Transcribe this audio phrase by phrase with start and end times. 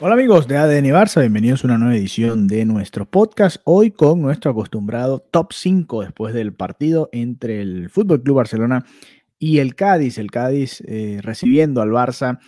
[0.00, 3.56] Hola amigos de ADN Barça, bienvenidos a una nueva edición de nuestro podcast.
[3.64, 8.86] Hoy con nuestro acostumbrado top 5 después del partido entre el Fútbol Club Barcelona
[9.40, 10.18] y el Cádiz.
[10.18, 12.38] El Cádiz eh, recibiendo al Barça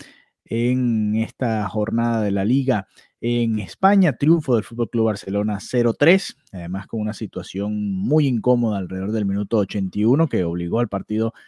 [0.45, 2.87] en esta jornada de la Liga
[3.21, 4.13] en España.
[4.13, 9.57] Triunfo del Fútbol Club Barcelona 0-3, además con una situación muy incómoda alrededor del minuto
[9.57, 11.41] 81 que obligó al partido a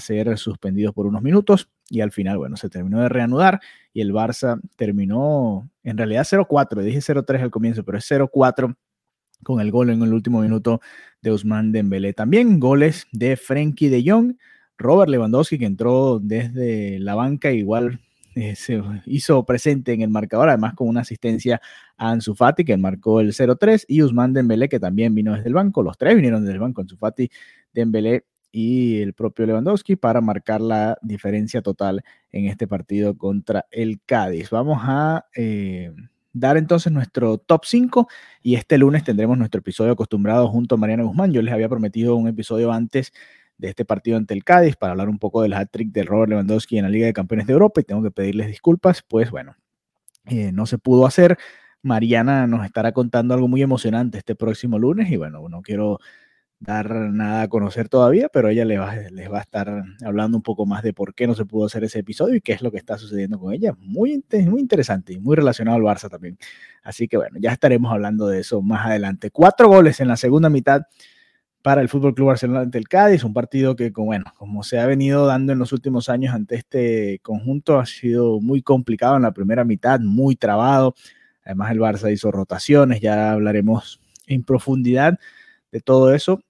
[0.00, 3.60] ser suspendido por unos minutos y al final, bueno, se terminó de reanudar
[3.92, 8.76] y el Barça terminó en realidad 0-4, dije 0-3 al comienzo, pero es 0-4
[9.42, 10.80] con el gol en el último minuto
[11.20, 12.12] de Usman Dembélé.
[12.12, 14.36] También goles de Frenkie de Jong,
[14.78, 18.00] Robert Lewandowski que entró desde la banca igual
[18.34, 21.60] eh, se hizo presente en el marcador, además con una asistencia
[21.98, 25.54] a Ansu Fati que marcó el 0-3 y Usman Dembélé que también vino desde el
[25.54, 27.30] banco, los tres vinieron desde el banco, Ansu Fati,
[27.74, 34.00] Dembélé y el propio Lewandowski para marcar la diferencia total en este partido contra el
[34.04, 34.50] Cádiz.
[34.50, 35.90] Vamos a eh,
[36.34, 38.08] dar entonces nuestro top 5
[38.42, 41.32] y este lunes tendremos nuestro episodio acostumbrado junto a Mariana Guzmán.
[41.32, 43.12] Yo les había prometido un episodio antes
[43.56, 46.76] de este partido ante el Cádiz para hablar un poco del hat-trick de Robert Lewandowski
[46.76, 49.56] en la Liga de Campeones de Europa y tengo que pedirles disculpas, pues bueno,
[50.26, 51.38] eh, no se pudo hacer.
[51.82, 55.98] Mariana nos estará contando algo muy emocionante este próximo lunes y bueno, no quiero
[56.62, 60.42] dar nada a conocer todavía, pero ella les va, les va, a estar hablando un
[60.42, 62.70] poco más de por qué no se pudo hacer ese episodio y qué es lo
[62.70, 63.74] que está sucediendo con ella.
[63.80, 66.38] Muy, muy interesante y muy relacionado al Barça también.
[66.84, 69.30] Así que bueno, ya estaremos hablando de eso más adelante.
[69.32, 70.82] Cuatro goles en la segunda mitad
[71.62, 74.86] para el Fútbol Club Barcelona ante el Cádiz, un partido que, bueno, como se ha
[74.86, 79.32] venido dando en los últimos años ante este conjunto, ha sido muy complicado en la
[79.32, 80.94] primera mitad, muy trabado.
[81.44, 85.18] Además, el Barça hizo rotaciones, ya hablaremos en profundidad
[85.72, 86.40] de todo eso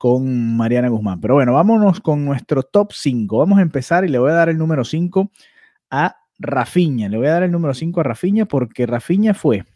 [0.00, 1.20] con Mariana Guzmán.
[1.20, 3.36] Pero bueno, vámonos con nuestro top 5.
[3.36, 5.30] Vamos a empezar y le voy a dar el número 5
[5.90, 7.10] a Rafiña.
[7.10, 9.66] Le voy a dar el número 5 a Rafiña porque Rafiña fue,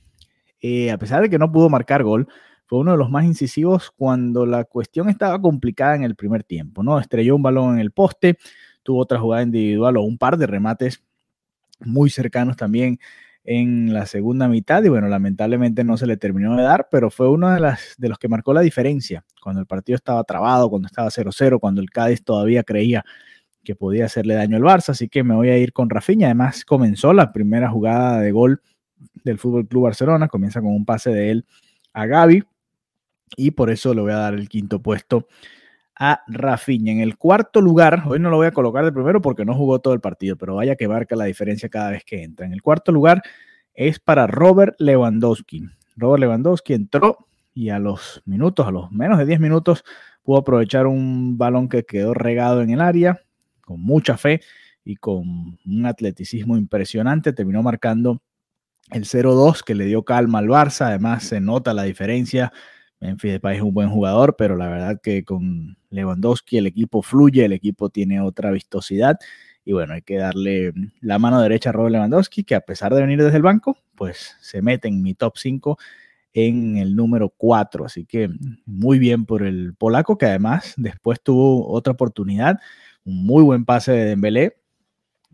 [0.63, 2.27] eh, a pesar de que no pudo marcar gol,
[2.65, 6.83] fue uno de los más incisivos cuando la cuestión estaba complicada en el primer tiempo,
[6.83, 6.99] ¿no?
[6.99, 8.39] Estrelló un balón en el poste,
[8.83, 11.05] tuvo otra jugada individual o un par de remates
[11.81, 12.99] muy cercanos también
[13.45, 17.29] en la segunda mitad y bueno, lamentablemente no se le terminó de dar, pero fue
[17.29, 19.25] uno de, las, de los que marcó la diferencia.
[19.43, 23.05] Cuando el partido estaba trabado, cuando estaba 0-0, cuando el Cádiz todavía creía
[23.63, 26.27] que podía hacerle daño al Barça, así que me voy a ir con Rafinha.
[26.27, 28.63] Además, comenzó la primera jugada de gol
[29.25, 31.47] del Fútbol Club Barcelona, comienza con un pase de él
[31.93, 32.45] a Gaby
[33.37, 35.29] y por eso le voy a dar el quinto puesto
[35.97, 36.93] a Rafinha.
[36.93, 39.81] En el cuarto lugar, hoy no lo voy a colocar de primero porque no jugó
[39.81, 42.47] todo el partido, pero vaya que marca la diferencia cada vez que entra.
[42.47, 43.23] En el cuarto lugar
[43.75, 45.69] es para Robert Lewandowski.
[45.97, 49.85] Robert Lewandowski entró y a los minutos, a los menos de 10 minutos,
[50.23, 53.21] pudo aprovechar un balón que quedó regado en el área
[53.61, 54.41] con mucha fe
[54.85, 57.33] y con un atleticismo impresionante.
[57.33, 58.21] Terminó marcando
[58.91, 60.87] el 0-2 que le dio calma al Barça.
[60.87, 62.53] Además, se nota la diferencia
[63.05, 67.45] Memphis Depay es un buen jugador, pero la verdad que con Lewandowski el equipo fluye,
[67.45, 69.19] el equipo tiene otra vistosidad
[69.65, 73.03] y bueno, hay que darle la mano derecha a Robert Lewandowski, que a pesar de
[73.03, 75.79] venir desde el banco, pues se mete en mi top 5
[76.33, 77.85] en el número 4.
[77.85, 78.31] Así que
[78.67, 82.59] muy bien por el polaco, que además después tuvo otra oportunidad,
[83.05, 84.57] un muy buen pase de Dembélé,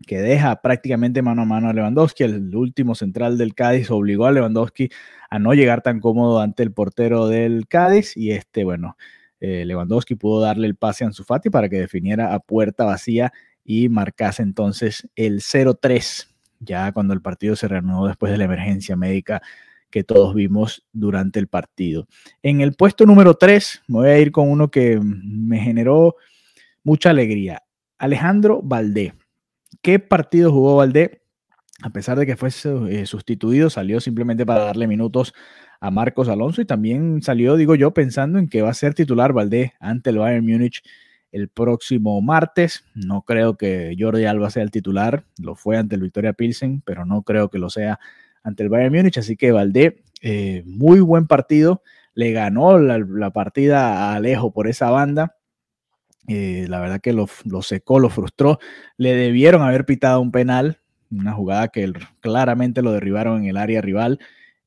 [0.05, 2.23] que deja prácticamente mano a mano a Lewandowski.
[2.23, 4.89] El último central del Cádiz obligó a Lewandowski
[5.29, 8.97] a no llegar tan cómodo ante el portero del Cádiz y este, bueno,
[9.39, 13.31] eh, Lewandowski pudo darle el pase a Ansu Fati para que definiera a puerta vacía
[13.63, 16.27] y marcase entonces el 0-3,
[16.59, 19.41] ya cuando el partido se reanudó después de la emergencia médica
[19.89, 22.07] que todos vimos durante el partido.
[22.41, 26.15] En el puesto número 3, me voy a ir con uno que me generó
[26.83, 27.61] mucha alegría.
[27.97, 29.13] Alejandro Valdé.
[29.81, 31.21] ¿Qué partido jugó Valdé?
[31.81, 35.33] A pesar de que fue eh, sustituido, salió simplemente para darle minutos
[35.79, 39.33] a Marcos Alonso y también salió, digo yo, pensando en que va a ser titular
[39.33, 40.83] Valdé ante el Bayern Múnich
[41.31, 42.85] el próximo martes.
[42.93, 47.05] No creo que Jordi Alba sea el titular, lo fue ante el Victoria Pilsen, pero
[47.05, 47.99] no creo que lo sea
[48.43, 51.81] ante el Bayern Múnich, así que Valdé, eh, muy buen partido.
[52.13, 55.37] le ganó la, partida a Alejo por esa banda.
[56.27, 57.27] Eh, la verdad que lo,
[57.61, 58.59] secó, lo frustró.
[58.97, 60.79] Le debieron haber pitado un penal,
[61.09, 64.19] una jugada que claramente lo derribaron en el área rival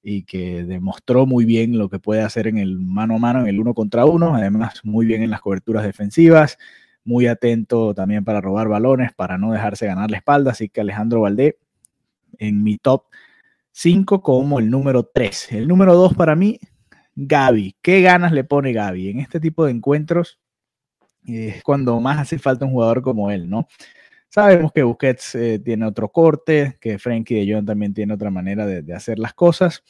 [0.02, 3.48] y que demostró muy bien lo que puede hacer en el mano a mano, en
[3.48, 6.58] el uno contra uno, además muy bien en las coberturas defensivas,
[7.04, 11.22] muy atento también para robar balones, para no dejarse ganar la espalda, así que Alejandro
[11.22, 11.56] Valdé
[12.38, 13.04] en mi top
[13.72, 15.52] 5 como el número 3.
[15.52, 16.60] El número 2 para mí,
[17.16, 17.76] Gaby.
[17.80, 19.08] ¿Qué ganas le pone Gaby?
[19.08, 20.38] En este tipo de encuentros
[21.26, 23.66] es cuando más hace falta un jugador como él, ¿no?
[24.34, 28.66] Sabemos que Busquets eh, tiene otro corte, que Frankie de Jong también tiene otra manera
[28.66, 29.84] de, hacer las cosas.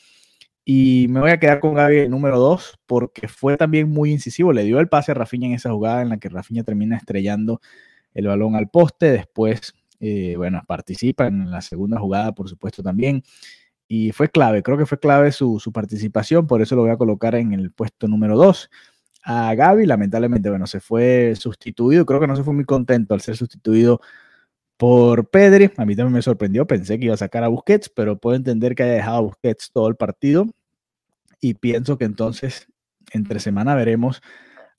[0.67, 4.53] Y me voy a quedar con Gaby el número 2 porque fue también muy incisivo.
[4.53, 7.63] Le dio el pase a Rafinha en esa jugada en la que Rafinha termina estrellando
[8.13, 9.13] el balón al poste.
[9.13, 13.23] Después, eh, bueno, participa en la segunda jugada, por supuesto, también.
[13.89, 16.47] Y fue clave, creo que fue clave su, su participación.
[16.47, 18.71] Por eso lo voy a colocar en el puesto número 2
[19.25, 19.87] a Gaby.
[19.87, 22.07] Lamentablemente, bueno, se fue sustituido.
[22.07, 24.01] Creo que no se fue muy contento al ser sustituido
[24.77, 25.71] por Pedri.
[25.77, 28.75] A mí también me sorprendió, pensé que iba a sacar a Busquets, pero puedo entender
[28.75, 30.47] que haya dejado a Busquets todo el partido.
[31.41, 32.69] Y pienso que entonces,
[33.13, 34.23] entre semana, veremos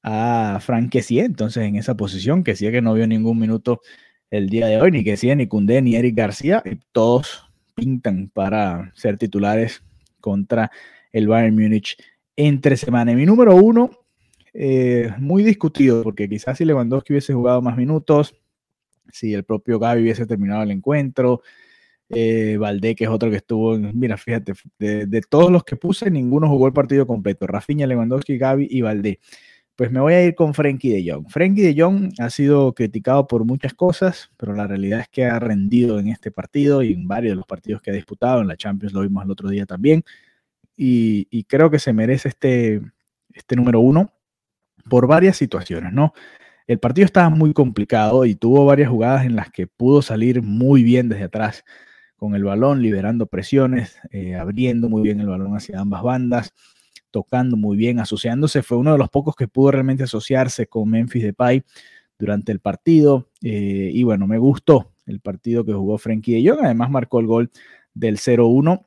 [0.03, 3.81] a Frank Kessie, entonces en esa posición, que sí que no vio ningún minuto
[4.29, 8.91] el día de hoy, ni Kessie, ni Cundé, ni Eric García, y todos pintan para
[8.95, 9.83] ser titulares
[10.21, 10.71] contra
[11.11, 11.97] el Bayern Múnich
[12.35, 13.13] entre semana.
[13.13, 14.04] mi número uno,
[14.57, 18.35] eh, muy discutido, porque quizás si Lewandowski hubiese jugado más minutos,
[19.11, 21.41] si el propio Gaby hubiese terminado el encuentro.
[22.09, 26.47] Eh, Valdé, que es otro que estuvo, mira, fíjate, de, todos los que puse, ninguno
[26.47, 27.47] jugó el partido completo.
[27.47, 29.19] Rafinha, Lewandowski, Gaby y Valdé.
[29.75, 31.27] Pues me voy a ir con Frenkie de Jong.
[31.29, 35.37] Frenkie de Jong ha sido criticado por muchas cosas, pero la realidad es que ha
[35.39, 38.41] rendido en este partido y en varios de los partidos que ha disputado.
[38.41, 40.03] En la Champions lo vimos el otro día también.
[40.77, 42.81] Y, y creo que se merece este,
[43.33, 44.11] este número uno
[44.89, 46.13] por varias situaciones, ¿no?
[46.67, 50.83] El partido estaba muy complicado y tuvo varias jugadas en las que pudo salir muy
[50.83, 51.63] bien desde atrás
[52.15, 56.53] con el balón, liberando presiones, eh, abriendo muy bien el balón hacia ambas bandas,
[57.11, 58.63] tocando muy bien, asociándose.
[58.63, 61.63] Fue uno de los pocos que pudo realmente asociarse con Memphis Depay
[62.17, 63.29] durante el partido.
[63.43, 66.65] Eh, y bueno, me gustó el partido que jugó Frenkie de Jong.
[66.65, 67.51] Además marcó el gol
[67.93, 68.85] del 0-1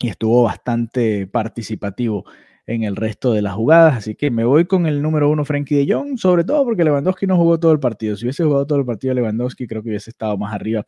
[0.00, 2.24] y estuvo bastante participativo
[2.66, 3.96] en el resto de las jugadas.
[3.96, 7.26] Así que me voy con el número uno, Frankie de Jong, sobre todo porque Lewandowski
[7.26, 8.16] no jugó todo el partido.
[8.16, 10.86] Si hubiese jugado todo el partido Lewandowski, creo que hubiese estado más arriba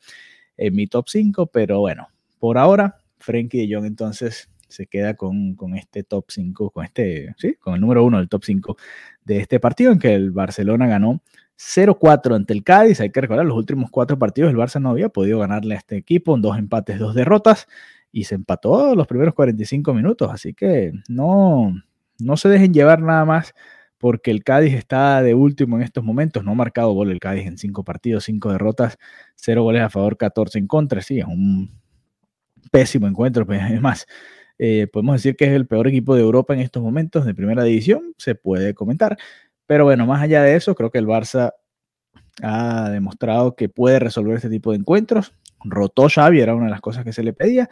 [0.57, 2.09] en mi top 5, pero bueno,
[2.39, 7.55] por ahora, Frankie de Jong entonces se queda con, este top 5, con este, sí,
[7.55, 8.77] con el número uno del top 5
[9.25, 11.23] de este partido en que el Barcelona ganó
[11.57, 13.01] 0-4 ante el Cádiz.
[13.01, 15.97] Hay que recordar, los últimos cuatro partidos el Barça no había podido ganarle a este
[15.97, 17.67] equipo, dos empates, dos derrotas
[18.13, 20.31] y se empató los primeros 45 minutos.
[20.33, 21.73] Así que no,
[22.19, 23.55] no se dejen llevar nada más
[23.99, 26.45] porque el Cádiz está de último en estos momentos.
[26.45, 28.97] No ha marcado gol el Cádiz en cinco partidos, cinco derrotas,
[29.35, 31.03] cero goles a favor, 14 en contra.
[31.03, 31.73] Sí, es un
[32.71, 33.45] pésimo encuentro.
[33.45, 34.07] Pues, además,
[34.59, 37.63] eh, podemos decir que es el peor equipo de Europa en estos momentos de primera
[37.65, 39.17] división, se puede comentar.
[39.67, 41.53] Pero bueno, más allá de eso, creo que el Barça
[42.43, 45.35] ha demostrado que puede resolver este tipo de encuentros.
[45.65, 47.69] Rotó Xavi, era una de las cosas que se le pedía.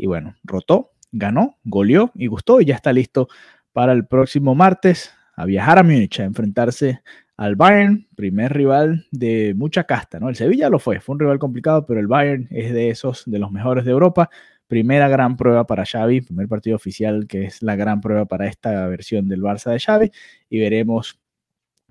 [0.00, 3.28] Y bueno, rotó, ganó, goleó y gustó y ya está listo
[3.72, 7.02] para el próximo martes a viajar a Múnich a enfrentarse
[7.36, 10.30] al Bayern, primer rival de mucha casta, ¿no?
[10.30, 13.38] El Sevilla lo fue, fue un rival complicado, pero el Bayern es de esos, de
[13.38, 14.30] los mejores de Europa.
[14.66, 18.86] Primera gran prueba para Xavi, primer partido oficial que es la gran prueba para esta
[18.86, 20.10] versión del Barça de Xavi
[20.48, 21.20] y veremos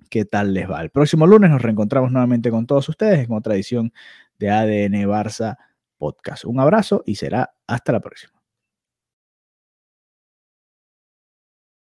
[0.09, 0.81] qué tal les va.
[0.81, 3.93] El próximo lunes nos reencontramos nuevamente con todos ustedes en otra edición
[4.39, 5.57] de ADN Barça
[5.99, 6.45] podcast.
[6.45, 8.38] Un abrazo y será hasta la próxima.